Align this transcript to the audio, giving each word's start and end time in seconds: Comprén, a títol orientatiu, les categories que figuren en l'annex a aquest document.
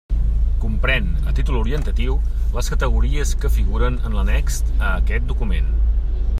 Comprén, 0.63 1.05
a 1.31 1.33
títol 1.39 1.59
orientatiu, 1.63 2.15
les 2.57 2.71
categories 2.75 3.35
que 3.43 3.53
figuren 3.59 4.01
en 4.09 4.17
l'annex 4.19 4.61
a 4.73 4.91
aquest 5.03 5.33
document. 5.35 5.73